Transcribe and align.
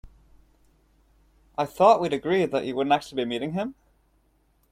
I 1.59 1.65
thought 1.67 2.01
we'd 2.01 2.11
agreed 2.11 2.49
that 2.53 2.65
you 2.65 2.75
wouldn't 2.75 2.91
actually 2.91 3.23
be 3.23 3.29
meeting 3.29 3.53
him? 3.53 3.75